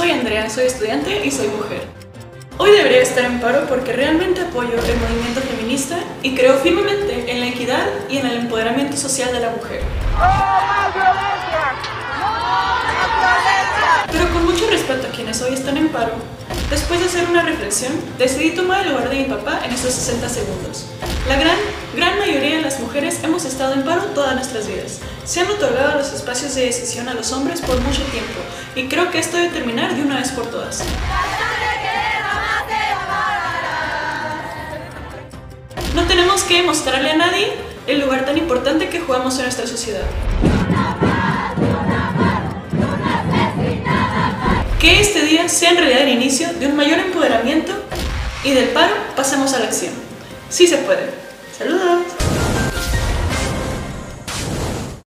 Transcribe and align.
soy 0.00 0.12
Andrea, 0.12 0.48
soy 0.48 0.64
estudiante 0.64 1.26
y 1.26 1.30
soy 1.30 1.48
mujer. 1.48 1.82
Hoy 2.56 2.70
debería 2.70 3.02
estar 3.02 3.22
en 3.22 3.38
paro 3.38 3.66
porque 3.68 3.92
realmente 3.92 4.40
apoyo 4.40 4.70
el 4.70 4.96
movimiento 4.96 5.42
feminista 5.42 5.98
y 6.22 6.34
creo 6.34 6.54
firmemente 6.54 7.30
en 7.30 7.40
la 7.40 7.48
equidad 7.48 7.86
y 8.08 8.16
en 8.16 8.26
el 8.26 8.36
empoderamiento 8.38 8.96
social 8.96 9.30
de 9.30 9.40
la 9.40 9.50
mujer. 9.50 9.82
Pero 14.10 14.32
con 14.32 14.46
mucho 14.46 14.70
respeto 14.70 15.06
a 15.06 15.10
quienes 15.10 15.42
hoy 15.42 15.52
están 15.52 15.76
en 15.76 15.88
paro, 15.88 16.14
después 16.70 16.98
de 16.98 17.04
hacer 17.04 17.28
una 17.28 17.42
reflexión, 17.42 17.92
decidí 18.16 18.52
tomar 18.52 18.86
el 18.86 18.92
lugar 18.92 19.10
de 19.10 19.16
mi 19.16 19.24
papá 19.24 19.60
en 19.66 19.70
estos 19.70 19.92
60 19.92 20.30
segundos. 20.30 20.86
La 21.28 21.36
gran, 21.36 21.58
gran 21.94 22.18
mayoría 22.18 22.56
de 22.56 22.62
las 22.62 22.80
mujeres 22.80 23.22
hemos 23.22 23.44
estado 23.44 23.74
en 23.74 23.84
paro 23.84 24.00
todas 24.14 24.34
nuestras 24.34 24.66
vidas. 24.66 25.00
Se 25.30 25.38
han 25.38 25.48
otorgado 25.48 25.96
los 25.96 26.12
espacios 26.12 26.56
de 26.56 26.62
decisión 26.62 27.08
a 27.08 27.14
los 27.14 27.30
hombres 27.30 27.60
por 27.60 27.80
mucho 27.82 28.02
tiempo 28.06 28.40
y 28.74 28.88
creo 28.88 29.12
que 29.12 29.20
esto 29.20 29.36
debe 29.36 29.50
terminar 29.50 29.94
de 29.94 30.02
una 30.02 30.16
vez 30.16 30.32
por 30.32 30.50
todas. 30.50 30.82
No 35.94 36.02
tenemos 36.08 36.42
que 36.42 36.64
mostrarle 36.64 37.12
a 37.12 37.16
nadie 37.16 37.52
el 37.86 38.00
lugar 38.00 38.24
tan 38.24 38.38
importante 38.38 38.88
que 38.88 38.98
jugamos 38.98 39.36
en 39.36 39.42
nuestra 39.44 39.68
sociedad. 39.68 40.02
Que 44.80 45.00
este 45.00 45.22
día 45.22 45.48
sea 45.48 45.70
en 45.70 45.76
realidad 45.76 46.00
el 46.00 46.08
inicio 46.08 46.52
de 46.54 46.66
un 46.66 46.74
mayor 46.74 46.98
empoderamiento 46.98 47.72
y 48.42 48.50
del 48.50 48.70
paro 48.70 48.96
pasemos 49.14 49.52
a 49.52 49.60
la 49.60 49.66
acción. 49.66 49.92
Sí 50.48 50.66
se 50.66 50.78
puede. 50.78 51.29